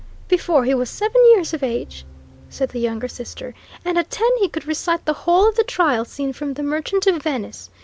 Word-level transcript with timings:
"Before 0.29 0.65
he 0.65 0.73
was 0.73 0.89
seven 0.89 1.21
years 1.29 1.53
of 1.53 1.61
age!" 1.61 2.05
said 2.49 2.69
the 2.69 2.79
younger 2.79 3.07
sister. 3.07 3.53
"And 3.85 3.99
at 3.99 4.09
ten 4.09 4.27
he 4.39 4.49
could 4.49 4.65
recite 4.65 5.05
the 5.05 5.13
whole 5.29 5.47
of 5.47 5.57
the 5.57 5.63
trial 5.63 6.05
scene 6.05 6.33
from 6.33 6.55
'The 6.55 6.63
Merchant 6.63 7.05
of 7.05 7.21
Venice.' 7.21 7.69